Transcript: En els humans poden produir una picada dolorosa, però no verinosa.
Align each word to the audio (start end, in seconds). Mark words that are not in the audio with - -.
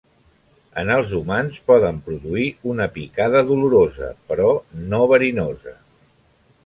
En 0.83 0.87
els 0.93 1.11
humans 1.17 1.59
poden 1.71 1.99
produir 2.07 2.47
una 2.73 2.87
picada 2.95 3.45
dolorosa, 3.51 4.09
però 4.33 4.49
no 4.95 5.03
verinosa. 5.13 5.77